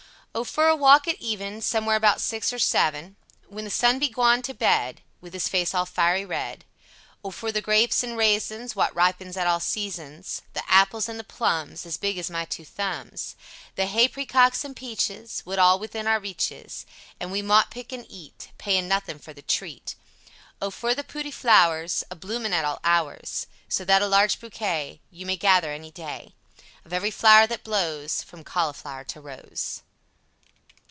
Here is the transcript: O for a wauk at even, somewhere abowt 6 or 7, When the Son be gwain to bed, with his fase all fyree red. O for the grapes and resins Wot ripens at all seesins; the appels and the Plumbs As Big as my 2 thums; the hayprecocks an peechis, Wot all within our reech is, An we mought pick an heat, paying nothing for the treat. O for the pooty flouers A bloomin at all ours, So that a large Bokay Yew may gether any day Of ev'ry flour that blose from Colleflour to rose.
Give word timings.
O 0.33 0.45
for 0.45 0.69
a 0.69 0.77
wauk 0.77 1.09
at 1.09 1.19
even, 1.19 1.61
somewhere 1.61 1.97
abowt 1.97 2.21
6 2.21 2.53
or 2.53 2.57
7, 2.57 3.17
When 3.49 3.65
the 3.65 3.69
Son 3.69 3.99
be 3.99 4.07
gwain 4.07 4.41
to 4.43 4.53
bed, 4.53 5.01
with 5.19 5.33
his 5.33 5.49
fase 5.49 5.73
all 5.73 5.85
fyree 5.85 6.23
red. 6.25 6.63
O 7.21 7.31
for 7.31 7.51
the 7.51 7.59
grapes 7.59 8.01
and 8.01 8.15
resins 8.15 8.73
Wot 8.73 8.95
ripens 8.95 9.35
at 9.35 9.45
all 9.45 9.59
seesins; 9.59 10.41
the 10.53 10.61
appels 10.69 11.09
and 11.09 11.19
the 11.19 11.25
Plumbs 11.25 11.85
As 11.85 11.97
Big 11.97 12.17
as 12.17 12.29
my 12.29 12.45
2 12.45 12.63
thums; 12.63 13.35
the 13.75 13.87
hayprecocks 13.87 14.63
an 14.63 14.73
peechis, 14.73 15.45
Wot 15.45 15.59
all 15.59 15.77
within 15.79 16.07
our 16.07 16.21
reech 16.21 16.49
is, 16.49 16.85
An 17.19 17.29
we 17.29 17.41
mought 17.41 17.69
pick 17.69 17.91
an 17.91 18.05
heat, 18.05 18.51
paying 18.57 18.87
nothing 18.87 19.19
for 19.19 19.33
the 19.33 19.41
treat. 19.41 19.95
O 20.61 20.69
for 20.71 20.95
the 20.95 21.03
pooty 21.03 21.29
flouers 21.31 22.05
A 22.09 22.15
bloomin 22.15 22.53
at 22.53 22.63
all 22.63 22.79
ours, 22.85 23.47
So 23.67 23.83
that 23.83 24.01
a 24.01 24.07
large 24.07 24.39
Bokay 24.39 25.01
Yew 25.11 25.25
may 25.25 25.35
gether 25.35 25.73
any 25.73 25.91
day 25.91 26.35
Of 26.85 26.93
ev'ry 26.93 27.11
flour 27.11 27.47
that 27.47 27.65
blose 27.65 28.23
from 28.23 28.45
Colleflour 28.45 29.03
to 29.07 29.19
rose. 29.19 29.81